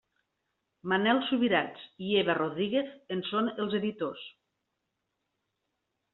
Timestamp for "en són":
3.17-3.53